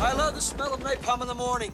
[0.00, 1.72] I love the smell of napalm in the morning.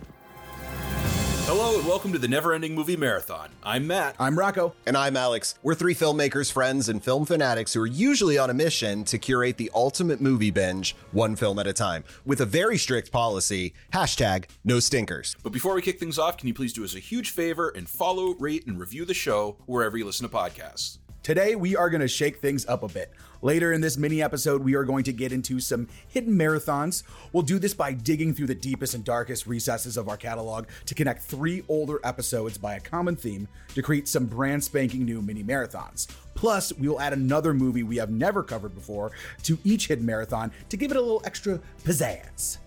[1.47, 3.51] Hello and welcome to the Never Ending Movie Marathon.
[3.63, 4.17] I'm Matt.
[4.19, 4.75] I'm Rocco.
[4.87, 5.57] And I'm Alex.
[5.63, 9.59] We're three filmmakers, friends, and film fanatics who are usually on a mission to curate
[9.59, 14.47] the ultimate movie binge, one film at a time, with a very strict policy hashtag
[14.65, 15.37] no stinkers.
[15.43, 17.87] But before we kick things off, can you please do us a huge favor and
[17.87, 20.97] follow, rate, and review the show wherever you listen to podcasts?
[21.25, 23.11] Today, we are going to shake things up a bit.
[23.41, 27.03] Later in this mini episode, we are going to get into some hidden marathons.
[27.33, 30.95] We'll do this by digging through the deepest and darkest recesses of our catalog to
[30.95, 35.43] connect three older episodes by a common theme to create some brand spanking new mini
[35.43, 36.09] marathons.
[36.35, 39.11] Plus, we will add another movie we have never covered before
[39.45, 42.59] to each hidden marathon to give it a little extra pizzazz.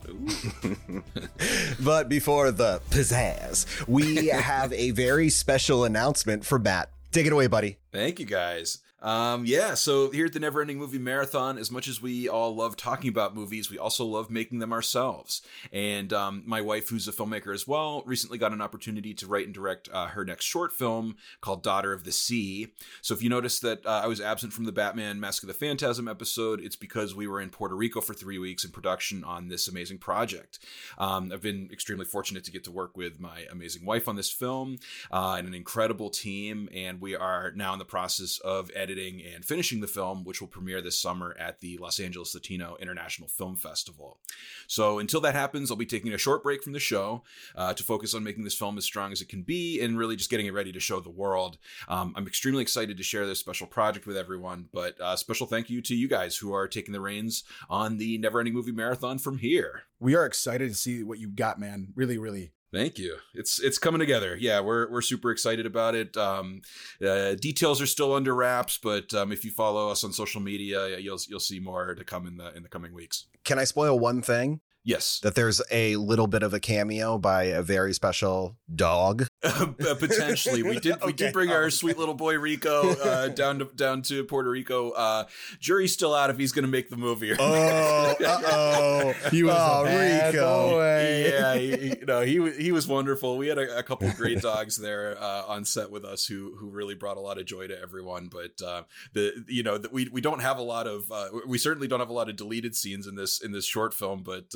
[1.85, 6.89] but before the pizzazz, we have a very special announcement for Matt.
[7.17, 7.77] Take it away, buddy.
[7.91, 8.77] Thank you, guys.
[8.99, 12.55] Um, yeah, so here at the Never Ending Movie Marathon, as much as we all
[12.55, 15.43] love talking about movies, we also love making them ourselves.
[15.71, 19.45] And um, my wife, who's a filmmaker as well, recently got an opportunity to write
[19.45, 22.73] and direct uh, her next short film called Daughter of the Sea.
[23.01, 25.53] So if you notice that uh, I was absent from the Batman Mask of the
[25.53, 29.47] Phantasm episode, it's because we were in Puerto Rico for three weeks in production on
[29.47, 30.57] this amazing project.
[30.97, 34.31] Um, I've been extremely fortunate to get to work with my amazing wife on this
[34.31, 34.79] film
[35.11, 39.21] uh, and an incredible team, and we are now in the process of editing editing
[39.21, 43.27] and finishing the film, which will premiere this summer at the Los Angeles Latino International
[43.27, 44.19] Film Festival.
[44.67, 47.23] So until that happens, I'll be taking a short break from the show
[47.55, 50.15] uh, to focus on making this film as strong as it can be and really
[50.15, 51.57] just getting it ready to show the world.
[51.89, 55.69] Um, I'm extremely excited to share this special project with everyone, but uh, special thank
[55.69, 59.17] you to you guys who are taking the reins on the Never Ending Movie Marathon
[59.19, 59.83] from here.
[59.99, 61.89] We are excited to see what you got, man.
[61.95, 63.17] Really, really Thank you.
[63.33, 64.35] It's it's coming together.
[64.37, 66.17] Yeah, we're we're super excited about it.
[66.17, 66.61] Um,
[67.05, 70.97] uh, details are still under wraps, but um, if you follow us on social media,
[70.99, 73.27] you'll you'll see more to come in the in the coming weeks.
[73.45, 74.59] Can I spoil one thing?
[74.87, 75.19] Yes.
[75.21, 79.27] That there's a little bit of a cameo by a very special dog.
[79.47, 80.63] Uh, potentially.
[80.63, 84.23] We did we did bring our sweet little boy Rico uh, down to down to
[84.23, 84.91] Puerto Rico.
[84.91, 85.25] Uh,
[85.59, 87.33] jury's still out if he's going to make the movie.
[87.37, 89.13] oh, oh.
[89.31, 90.69] He was oh, Rico.
[90.71, 91.29] Boy.
[91.29, 93.37] Yeah, he, you know, he he was wonderful.
[93.37, 96.69] We had a, a couple great dogs there uh, on set with us who who
[96.69, 98.83] really brought a lot of joy to everyone, but uh,
[99.13, 101.99] the you know, the, we we don't have a lot of uh, we certainly don't
[101.99, 104.53] have a lot of deleted scenes in this in this short film, but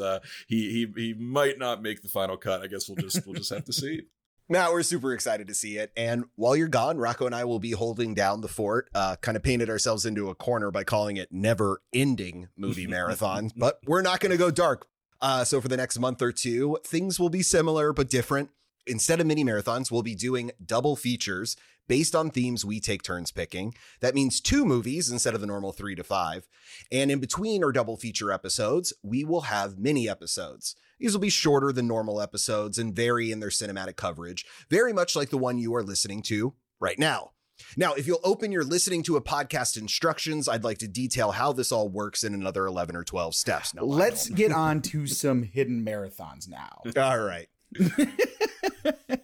[0.47, 2.61] he he he might not make the final cut.
[2.61, 4.03] I guess we'll just we'll just have to see.
[4.51, 5.93] Now we're super excited to see it.
[5.95, 8.89] And while you're gone, Rocco and I will be holding down the fort.
[8.93, 13.51] Uh, kind of painted ourselves into a corner by calling it never ending movie marathon,
[13.55, 14.87] but we're not going to go dark.
[15.21, 18.49] Uh, so for the next month or two, things will be similar but different.
[18.85, 21.55] Instead of mini marathons, we'll be doing double features
[21.91, 23.73] based on themes we take turns picking.
[23.99, 26.47] That means two movies instead of the normal three to five.
[26.89, 30.77] And in between our double feature episodes, we will have mini episodes.
[31.01, 35.17] These will be shorter than normal episodes and vary in their cinematic coverage, very much
[35.17, 37.31] like the one you are listening to right now.
[37.75, 41.51] Now, if you'll open your listening to a podcast instructions, I'd like to detail how
[41.51, 43.73] this all works in another 11 or 12 steps.
[43.73, 46.83] No, Let's get on to some hidden marathons now.
[46.95, 47.49] All right.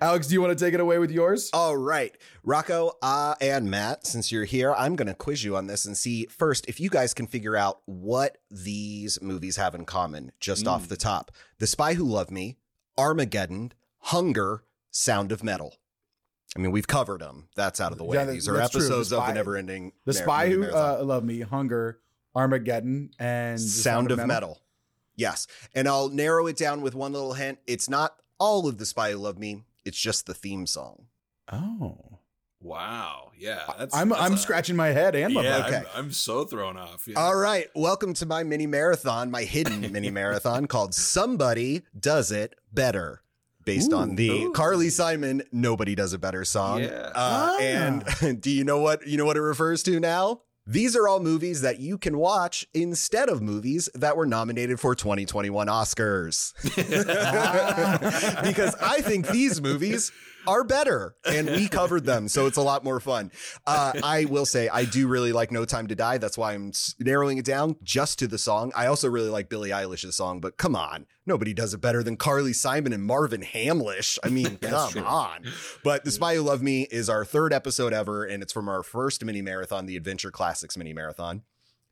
[0.00, 1.50] Alex, do you want to take it away with yours?
[1.52, 2.16] All right.
[2.42, 5.96] Rocco uh, and Matt, since you're here, I'm going to quiz you on this and
[5.96, 10.64] see first if you guys can figure out what these movies have in common just
[10.64, 10.70] mm.
[10.70, 12.56] off the top The Spy Who Loved Me,
[12.98, 15.76] Armageddon, Hunger, Sound of Metal.
[16.56, 17.48] I mean, we've covered them.
[17.54, 18.16] That's out of the way.
[18.16, 19.92] Yeah, These are episodes the spy, of the never ending.
[20.04, 22.00] The Spy Who uh, Loved Me, Hunger,
[22.34, 24.48] Armageddon, and Sound, Sound, of, of metal.
[24.48, 24.60] metal.
[25.16, 25.46] Yes.
[25.74, 27.58] And I'll narrow it down with one little hint.
[27.66, 31.06] It's not all of The Spy Who Loved Me, it's just the theme song.
[31.50, 32.18] Oh.
[32.60, 33.30] Wow.
[33.38, 33.60] Yeah.
[33.78, 35.76] That's, I'm that's I'm a, scratching my head and my yeah, okay.
[35.76, 37.06] I'm, I'm, so thrown off.
[37.06, 37.20] Yeah.
[37.20, 37.68] All right.
[37.76, 43.22] Welcome to my mini marathon, my hidden mini marathon called Somebody Does It Better.
[43.64, 44.52] Based ooh, on the ooh.
[44.52, 46.88] Carly Simon "Nobody Does It Better" song, yeah.
[46.88, 47.58] uh, ah.
[47.58, 48.04] and
[48.40, 50.42] do you know what you know what it refers to now?
[50.68, 54.96] These are all movies that you can watch instead of movies that were nominated for
[54.96, 56.52] 2021 Oscars.
[57.18, 58.40] Ah.
[58.42, 60.10] because I think these movies
[60.46, 62.28] are better and we covered them.
[62.28, 63.30] So it's a lot more fun.
[63.66, 66.18] Uh, I will say I do really like No Time to Die.
[66.18, 68.72] That's why I'm narrowing it down just to the song.
[68.76, 71.06] I also really like Billie Eilish's song, but come on.
[71.24, 74.18] Nobody does it better than Carly Simon and Marvin Hamlisch.
[74.22, 75.02] I mean, come true.
[75.02, 75.44] on.
[75.82, 78.82] But The Spy Who Loved Me is our third episode ever, and it's from our
[78.82, 81.42] first mini marathon, the Adventure Classics mini marathon.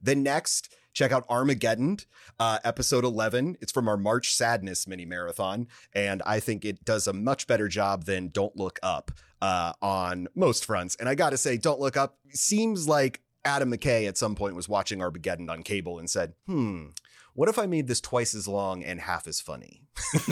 [0.00, 1.98] Then next, check out Armageddon,
[2.38, 3.58] uh, episode 11.
[3.60, 5.68] It's from our March Sadness mini marathon.
[5.92, 9.10] And I think it does a much better job than Don't Look Up
[9.42, 10.96] uh, on most fronts.
[10.96, 14.56] And I got to say, Don't Look Up seems like Adam McKay at some point
[14.56, 16.86] was watching Armageddon on cable and said, hmm,
[17.34, 19.82] what if I made this twice as long and half as funny?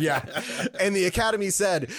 [0.00, 0.24] yeah.
[0.80, 1.90] and the Academy said,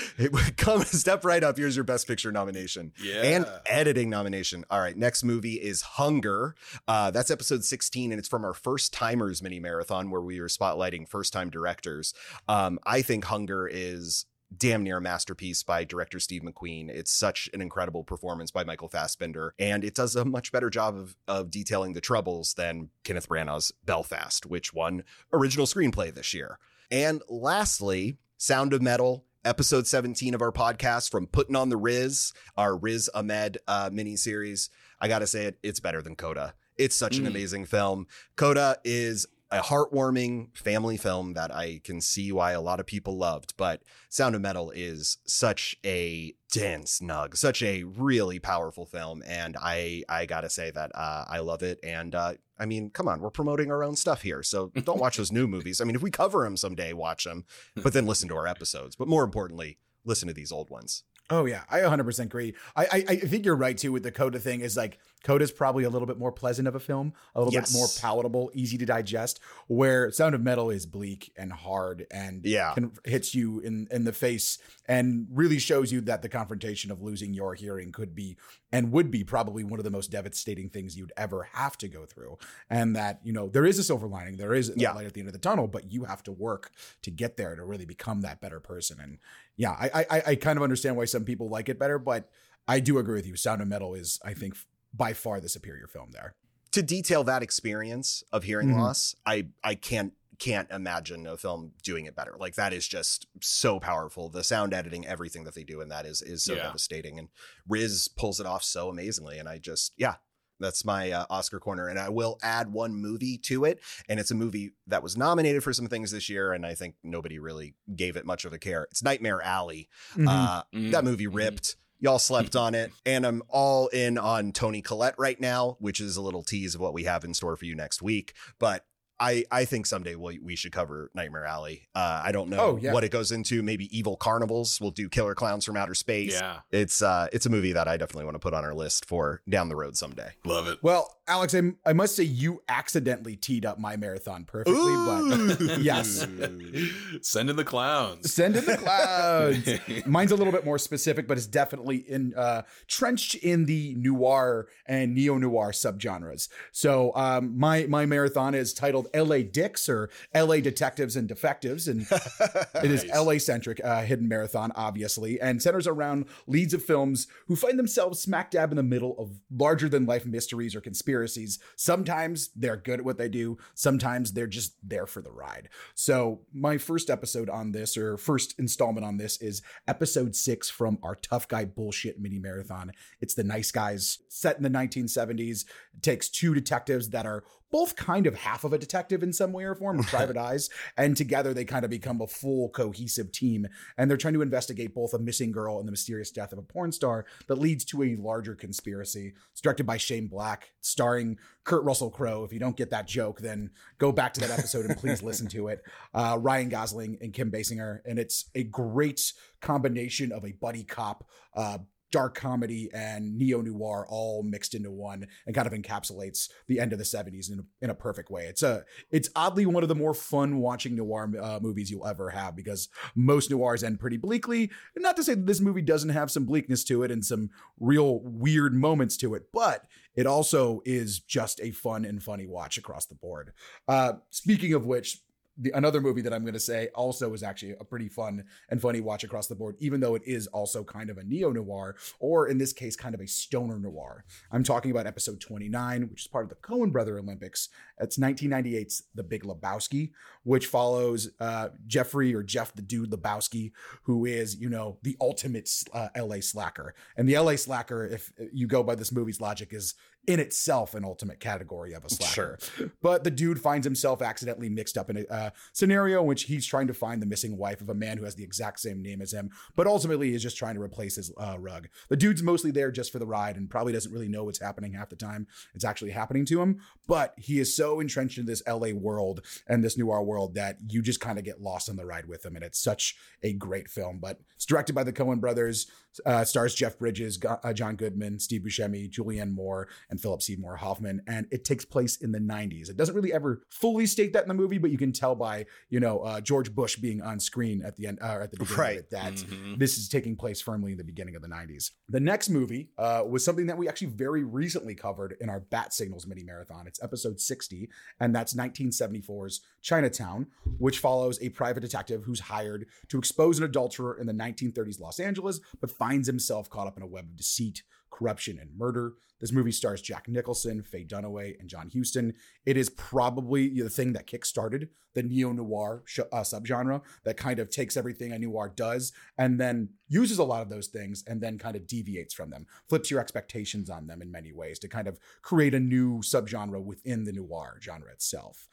[0.57, 1.57] come step right up.
[1.57, 2.91] Here's your Best Picture nomination.
[3.01, 3.21] Yeah.
[3.21, 4.65] And editing nomination.
[4.69, 4.97] All right.
[4.97, 6.56] Next movie is Hunger.
[6.88, 10.50] Uh, that's episode 16, and it's from our First Timers mini marathon where we are
[10.50, 12.13] spotlighting first time directors.
[12.50, 14.25] Um, I think Hunger is
[14.57, 16.89] damn near a masterpiece by director Steve McQueen.
[16.89, 20.95] It's such an incredible performance by Michael Fassbender, and it does a much better job
[20.95, 25.03] of, of detailing the troubles than Kenneth Branagh's Belfast, which won
[25.33, 26.59] original screenplay this year.
[26.91, 29.25] And lastly, Sound of Metal.
[29.43, 34.69] Episode 17 of our podcast from Putting on the Riz, our Riz Ahmed uh, miniseries.
[34.99, 36.55] I got to say it, it's better than Coda.
[36.79, 37.27] It's such an Mm.
[37.27, 38.07] amazing film.
[38.37, 43.18] Coda is a heartwarming family film that I can see why a lot of people
[43.18, 49.21] loved, but Sound of Metal is such a dense nug, such a really powerful film,
[49.25, 51.80] and I I gotta say that uh, I love it.
[51.83, 55.18] And uh, I mean, come on, we're promoting our own stuff here, so don't watch
[55.18, 55.80] those new movies.
[55.80, 57.45] I mean, if we cover them someday, watch them,
[57.75, 58.95] but then listen to our episodes.
[58.95, 61.03] But more importantly, listen to these old ones.
[61.30, 62.53] Oh yeah, I 100% agree.
[62.75, 64.62] I, I I think you're right too with the Coda thing.
[64.62, 67.72] Is like Coda's probably a little bit more pleasant of a film, a little Yes.
[67.74, 69.39] bit more palatable, easy to digest.
[69.68, 72.75] Where Sound of Metal is bleak and hard and Yeah.
[72.75, 77.01] can, hits you in in the face and really shows you that the confrontation of
[77.01, 78.38] losing your hearing could be
[78.72, 82.06] and would be probably one of the most devastating things you'd ever have to go
[82.06, 82.38] through.
[82.69, 84.94] And that you know there is a silver lining, there is a Yeah.
[84.94, 87.56] light at the end of the tunnel, but you have to work to get there
[87.56, 89.00] to really become that better person.
[89.01, 89.18] And
[89.57, 92.30] yeah, I, I I kind of understand why some people like it better, but
[92.68, 93.36] I do agree with you.
[93.36, 94.56] Sound of Metal is, I think,
[94.95, 96.36] by far the superior film there.
[96.71, 98.80] to detail that experience of hearing Mhm.
[98.80, 102.36] loss, I I can't can't imagine a film doing it better.
[102.38, 104.27] Like that is just so powerful.
[104.27, 106.63] The sound editing, everything that they do in that is is so Yeah.
[106.63, 107.18] devastating.
[107.18, 107.30] And
[107.65, 109.39] Riz pulls it off so amazingly.
[109.39, 110.15] And I just yeah.
[110.57, 113.81] That's my uh, Oscar corner, and I will add one movie to it.
[114.07, 116.95] And it's a movie that was nominated for some things this year, and I think
[117.03, 118.88] nobody really gave it much of a care.
[118.89, 119.89] It's Nightmare Alley.
[120.15, 120.91] Uh, Mm.
[120.91, 121.36] that movie Mhm.
[121.36, 121.75] ripped.
[122.00, 122.59] Y'all slept mm-hmm.
[122.59, 122.92] on it.
[123.06, 126.81] And I'm all in on Toni Collette right now, which is a little tease of
[126.81, 128.33] what we have in store for you next week.
[128.59, 128.86] But
[129.19, 131.88] I, I think someday we, we should cover Nightmare Alley.
[131.95, 132.91] Uh, I don't know Oh, yeah.
[132.94, 133.63] what it goes into.
[133.63, 134.79] Maybe Evil Carnivals.
[134.81, 136.33] We'll do Killer Clowns from Outer Space.
[136.33, 136.59] Yeah.
[136.71, 139.41] It's uh, it's a movie that I definitely want to put on our list for
[139.47, 140.31] down the road someday.
[140.44, 140.79] Love it.
[140.81, 146.27] Well, Alex, I, I must say you accidentally teed up my marathon perfectly, but yes.
[147.21, 148.33] Send in the clowns.
[148.33, 150.06] send in the clowns.
[150.06, 154.67] Mine's a little bit more specific, but it's definitely in uh, trenched in the noir
[154.85, 156.50] and neo noir subgenres.
[156.71, 159.43] So um, my my marathon is titled L.A.
[159.43, 160.61] Dicks or L.A.
[160.61, 162.01] Detectives and Defectives, and
[162.83, 163.15] it is Nice.
[163.15, 168.19] LA centric, uh, hidden marathon, obviously, and centers around leads of films who find themselves
[168.19, 171.59] smack dab in the middle of larger than life mysteries or conspiracies.
[171.75, 175.69] Sometimes they're good at what they do, sometimes they're just there for the ride.
[175.93, 180.97] So, my first episode on this, or first installment on this, is episode six from
[181.03, 182.91] our Tough Guy Bullshit mini marathon.
[183.21, 185.65] It's the Nice Guys set in the 1970s.
[185.95, 189.51] It takes two detectives that are both kind of half of a detective in some
[189.51, 193.31] way or form, or private eyes, and together they kind of become a full cohesive
[193.31, 193.67] team.
[193.97, 196.63] And they're trying to investigate both a missing girl and the mysterious death of a
[196.63, 199.33] porn star that leads to a larger conspiracy.
[199.51, 202.44] It's directed by Shane Black, starring Kurt Russell Crowe.
[202.44, 205.47] If you don't get that joke, then go back to that episode and please listen
[205.47, 205.83] to it.
[206.13, 211.27] Uh, Ryan Gosling and Kim Basinger, and it's a great combination of a buddy cop.
[211.53, 211.79] Uh,
[212.15, 216.93] Dark comedy and neo noir all mixed into one, and kind of encapsulates the end
[216.93, 218.45] of the '70s in a, in a perfect way.
[218.45, 222.29] It's a it's oddly one of the more fun watching noir uh, movies you'll ever
[222.29, 224.72] have because most noirs end pretty bleakly.
[224.95, 227.50] Not to say that this movie doesn't have some bleakness to it and some
[227.81, 232.77] real weird moments to it, but it also is just a fun and funny watch
[232.77, 233.51] across the board.
[233.89, 235.19] Uh, speaking of which,
[235.57, 238.81] the another movie that I'm going to say also is actually a pretty fun and
[238.81, 241.95] funny watch across the board, even though it is also kind of a neo noir,
[242.19, 244.25] or in this case, kind of a stoner noir.
[244.51, 247.69] I'm talking about episode 29, which is part of the Coen Brother Olympics.
[248.00, 250.12] It's 1998's The Big Lebowski,
[250.43, 253.71] which follows uh, Jeffrey or Jeff the Dude Lebowski,
[254.03, 256.93] who is, you know, the ultimate uh, LA slacker.
[257.15, 259.95] And the LA slacker, if you go by this movie's logic, is
[260.27, 262.58] in itself an ultimate category of a slacker.
[262.60, 262.91] Sure.
[263.01, 266.65] But the dude finds himself accidentally mixed up in a uh, scenario in which he's
[266.65, 269.22] trying to find the missing wife of a man who has the exact same name
[269.22, 271.88] as him, but ultimately is just trying to replace his uh, rug.
[272.10, 274.94] The dude's mostly there just for the ride and probably doesn't really know what's happening
[274.94, 275.48] half the time.
[275.74, 279.84] It's actually happening to him, but he is so entrenched in this LA world and
[279.84, 282.55] this noir world that you just kind of get lost on the ride with him.
[282.55, 284.20] And it's such a great film.
[284.20, 285.88] But it's directed by the Coen brothers,
[286.25, 290.77] uh, stars Jeff Bridges, uh, John Goodman, Steve Buscemi, Julianne Moore, and and Philip Seymour
[290.77, 292.89] Hoffman, and it takes place in the 90s.
[292.89, 295.65] It doesn't really ever fully state that in the movie, but you can tell by
[295.89, 298.77] you know uh, George Bush being on screen at the end uh, at the beginning
[298.79, 298.98] Right.
[298.98, 299.77] of it that Mhm.
[299.77, 301.91] this is taking place firmly in the beginning of the 90s.
[302.10, 305.93] The next movie uh, was something that we actually very recently covered in our Bat
[305.93, 306.88] Signals mini marathon.
[306.88, 313.17] It's episode 60, and that's 1974's Chinatown, which follows a private detective who's hired to
[313.17, 317.07] expose an adulterer in the 1930s Los Angeles, but finds himself caught up in a
[317.07, 317.84] web of deceit,
[318.15, 319.13] corruption, and murder.
[319.41, 322.34] This movie stars Jack Nicholson, Faye Dunaway, and John Huston.
[322.65, 327.60] It is probably the thing that kickstarted the neo noir sh- uh, subgenre that kind
[327.60, 331.41] of takes everything a noir does and then uses a lot of those things and
[331.41, 334.88] then kind of deviates from them, flips your expectations on them in many ways to
[334.88, 338.67] kind of create a new subgenre within the noir genre itself.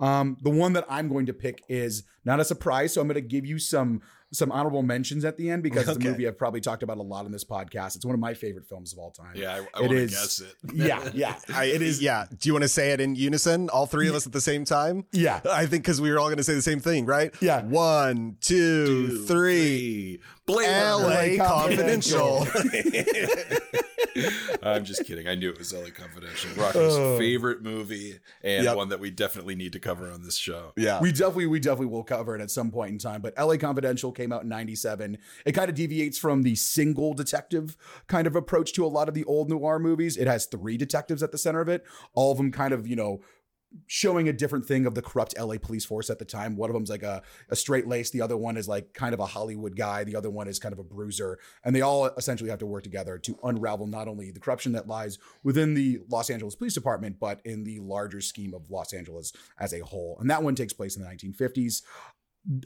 [0.00, 3.14] Um, the one that I'm going to pick is not a surprise, so I'm going
[3.16, 6.06] to give you some some honorable mentions at the end because it's Okay.
[6.06, 7.96] a movie I've probably talked about a lot in this podcast.
[7.96, 9.32] It's one of my favorite films of all time.
[9.34, 10.54] Yeah, I, I It want to guess it.
[10.74, 11.36] yeah, yeah.
[11.54, 12.02] I, it is.
[12.02, 12.26] Yeah.
[12.30, 14.66] Do you want to say it in unison, all three of us at the same
[14.66, 15.06] time?
[15.12, 15.40] Yeah.
[15.50, 17.34] I think because we were all going to say the same thing, right?
[17.40, 17.62] Yeah.
[17.62, 20.20] One, two, Two, three.
[20.44, 21.38] Blade L.A.
[21.38, 22.46] LA Confidential.
[24.62, 25.28] I'm just kidding.
[25.28, 26.50] I knew it was LA Confidential.
[26.56, 27.14] Rocco's Oh.
[27.14, 27.18] Uh.
[27.18, 28.76] favorite movie and Yep.
[28.76, 30.72] one that we definitely need to cover on this show.
[30.76, 31.00] yeah.
[31.00, 33.20] We definitely, we definitely will cover it at some point in time.
[33.20, 35.18] But LA Confidential came out in '97.
[35.46, 37.76] It kind of deviates from the single detective
[38.08, 40.16] kind of approach to a lot of the old noir movies.
[40.16, 41.84] It has three detectives at the center of it,
[42.14, 43.20] all of them kind of, you know,
[43.86, 46.56] showing a different thing of the corrupt LA police force at the time.
[46.56, 48.10] One of them's like a, a straight lace.
[48.10, 50.04] The other one is like kind of a Hollywood guy.
[50.04, 51.38] The other one is kind of a bruiser.
[51.64, 54.88] And they all essentially have to work together to unravel not only the corruption that
[54.88, 59.32] lies within the Los Angeles Police Department, but in the larger scheme of Los Angeles
[59.58, 60.16] as a whole.
[60.20, 61.82] And that one takes place in the 1950s.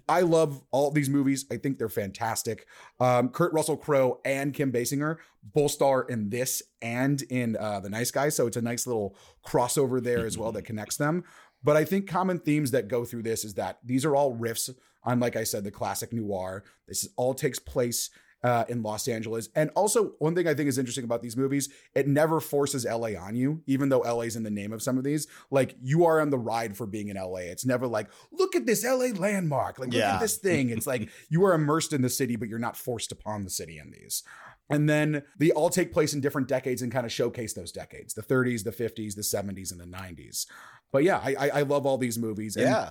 [0.09, 1.45] I love all these movies.
[1.51, 2.67] I think they're fantastic.
[3.01, 7.91] Um, Kurt Russell Crowe and Kim Basinger both star in this and in uh, The
[7.91, 8.29] Nice Guy.
[8.29, 11.25] So it's a nice little crossover there as well that connects them.
[11.65, 14.71] But I think common themes that go through this is that these are all riffs
[15.05, 16.65] on, like I said, the classic noir.
[16.87, 18.11] This is, all takes place
[18.43, 19.49] uh, in Los Angeles.
[19.55, 23.11] And also, one thing I think is interesting about these movies, it never forces LA
[23.19, 25.27] on you, even though LA's in the name of some of these.
[25.51, 27.41] Like, you are on the ride for being in LA.
[27.53, 29.79] It's never like, look at this LA landmark.
[29.79, 30.15] Like, look Yeah.
[30.15, 30.71] at this thing.
[30.71, 33.79] It's like you are immersed in the city, but you're not forced upon the city
[33.79, 34.23] in these.
[34.71, 38.15] And then they all take place in different decades and kind of showcase those decades
[38.15, 40.47] the 30s, the 50s, the 70s, and the 90s.
[40.91, 42.57] But yeah, I, I, I love all these movies.
[42.57, 42.91] And Yeah.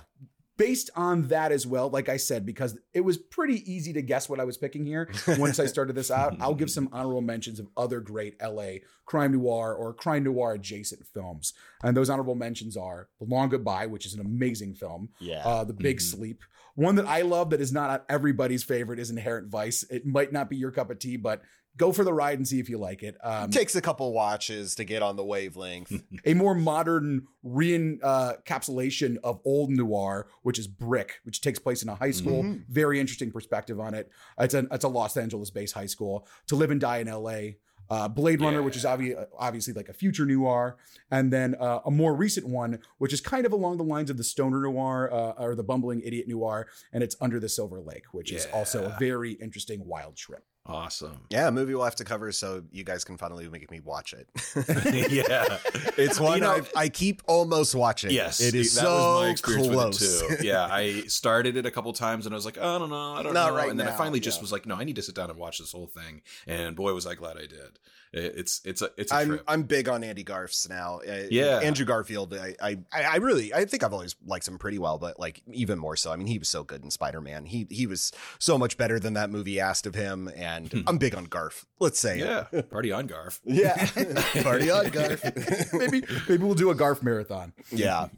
[0.56, 4.28] Based on that as well, like I said, because it was pretty easy to guess
[4.28, 7.58] what I was picking here once I started this out, I'll give some honorable mentions
[7.58, 11.52] of other great LA crime noir or crime noir adjacent films.
[11.82, 15.42] And those honorable mentions are The Long Goodbye, which is an amazing film, Yeah.
[15.44, 16.02] uh, The Big Mhm.
[16.02, 16.42] Sleep.
[16.74, 19.82] One that I love that is not everybody's favorite is Inherent Vice.
[19.90, 21.42] It might not be your cup of tea, but
[21.76, 23.16] go for the ride and see if you like it.
[23.22, 25.92] Um, Takes a couple watches to get on the wavelength.
[26.24, 31.94] a more modern re-encapsulation of old noir, which is Brick, which takes place in a
[31.94, 32.42] high school.
[32.42, 32.64] Mhm.
[32.68, 34.10] Very interesting perspective on it.
[34.38, 36.26] It's a it's a Los Angeles-based high school.
[36.48, 37.58] To Live and Die in L.A.
[37.90, 38.96] Uh, Blade Runner, which is Yeah.
[38.96, 40.76] obvi- obviously like a future noir,
[41.10, 44.16] and then uh, a more recent one, which is kind of along the lines of
[44.16, 48.04] the stoner noir uh, or the bumbling idiot noir, and it's Under the Silver Lake,
[48.12, 50.44] which is also a very interesting wild trip.
[50.64, 51.22] Awesome.
[51.28, 54.12] yeah, a movie we'll have to cover so you guys can finally make me watch
[54.14, 54.28] it.
[55.10, 55.58] yeah.
[55.98, 58.12] it's one You know- I've- I keep almost watching.
[58.12, 60.00] Yes, It is that so was my experience close.
[60.22, 60.46] with it too.
[60.46, 63.22] Yeah, I started it a couple times and I was like, I don't know, I
[63.24, 64.42] don't Not know, right and then I now, finally just yeah.
[64.42, 66.22] was like, no, I need to sit down and watch this whole thing.
[66.46, 67.80] And boy, was I glad I did.
[68.14, 69.44] It's it's a it's a I'm trip.
[69.48, 71.00] I'm big on Andy Garf's now.
[71.00, 71.60] Uh, Yeah.
[71.62, 72.34] Andrew Garfield.
[72.34, 75.78] I, I I really I think I've always liked him pretty well, but like even
[75.78, 76.12] more so.
[76.12, 77.46] I mean, he was so good in Spider Man.
[77.46, 80.30] He he was so much better than that movie asked of him.
[80.36, 80.51] And
[80.86, 81.64] I'm big on Garf.
[81.80, 82.46] Let's say it.
[82.52, 83.40] yeah, party on Garf.
[83.44, 83.74] Yeah.
[84.42, 85.72] Party on Garf.
[85.78, 87.52] maybe maybe we'll do a Garf marathon.
[87.70, 88.08] yeah.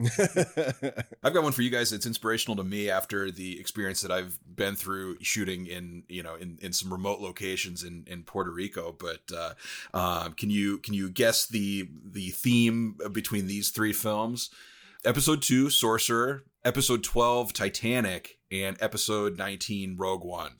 [1.23, 4.38] I've got one for you guys that's inspirational to me after the experience that I've
[4.47, 8.95] been through shooting in you know in, in some remote locations in, in Puerto Rico.
[8.99, 9.55] But uh,
[9.97, 14.50] um, can you can you guess the the theme between these three films?
[15.05, 16.45] Episode two, Sorcerer.
[16.64, 20.53] Episode twelve, Titanic, and episode nineteen, Rogue One.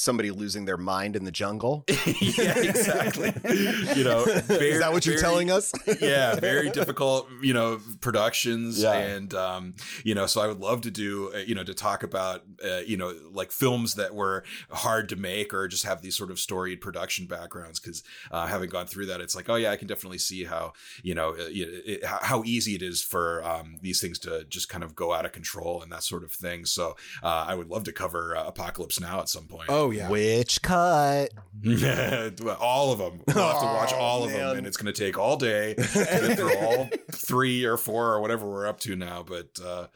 [0.00, 1.84] Somebody losing their mind in the jungle.
[1.88, 3.32] yeah, exactly.
[3.96, 5.72] you know, very, Is that what you're very- telling us?
[6.00, 8.92] yeah, very difficult, you know, productions, Yeah.
[8.92, 9.74] and um,
[10.04, 12.76] you know, so I would love to do, uh, you know, to talk about, uh,
[12.86, 16.38] you know, like films that were hard to make or just have these sort of
[16.38, 17.80] storied production backgrounds.
[17.80, 20.74] Because uh, having gone through that, it's like, oh yeah, I can definitely see how,
[21.02, 24.44] you know, uh, it, it, how how easy it is for um, these things to
[24.44, 26.66] just kind of go out of control and that sort of thing.
[26.66, 29.66] So uh, I would love to cover uh, Apocalypse Now at some point.
[29.68, 30.08] Oh Oh yeah.
[30.10, 31.30] Which cut?
[32.60, 33.20] all of them.
[33.26, 34.38] We'll have to watch Oh, all of man.
[34.40, 38.46] them, and it's going to take all day through all three or four or whatever
[38.46, 39.24] we're up to now.
[39.26, 39.86] But uh,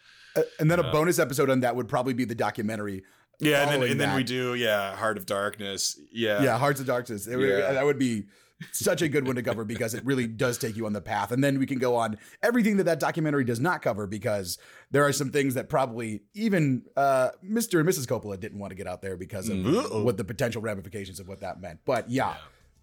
[0.59, 3.05] And then a bonus episode on that would probably be the documentary.
[3.39, 5.99] yeah, and then, and then we do yeah, Heart of Darkness.
[6.11, 7.27] Yeah, Yeah, Hearts of Darkness.
[7.27, 7.73] It Yeah.
[7.73, 8.25] That would be
[8.71, 11.33] such a good one to cover because it really does take you on the path.
[11.33, 14.59] And then we can go on everything that that documentary does not cover because
[14.91, 17.81] there are some things that probably even uh, Mr.
[17.81, 18.07] and Mrs.
[18.07, 21.41] Coppola didn't want to get out there because of what the potential ramifications of what
[21.41, 21.81] that meant.
[21.85, 22.37] But yeah,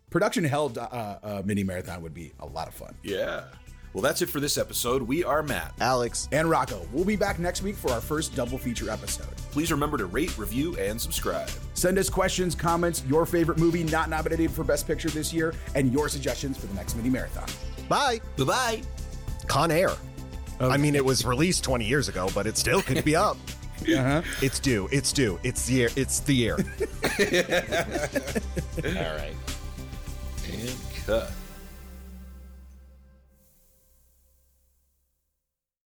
[0.10, 2.96] production held uh, uh, mini marathon would be a lot of fun.
[3.04, 3.44] yeah.
[3.94, 5.02] Well, that's it for this episode.
[5.02, 5.74] We are Matt.
[5.82, 6.30] Alex.
[6.32, 9.36] And Rocco, we'll be back next week for our first double feature episode.
[9.52, 11.50] Please remember to rate, review, and subscribe.
[11.74, 15.92] Send us questions, comments, your favorite movie not nominated for Best Picture this year, and
[15.92, 17.48] your suggestions for the next mini marathon.
[17.88, 18.22] Bye.
[18.38, 18.82] Bye bye.
[19.48, 19.92] Con Air.
[20.60, 23.38] I mean, it was released 20 years ago, but it still could be up.
[23.82, 24.22] Uh-huh.
[24.42, 24.90] It's due.
[24.92, 25.40] It's due.
[25.42, 25.90] It's the year.
[25.96, 26.56] It's the year.
[28.86, 29.34] All right.
[30.52, 31.32] And cut.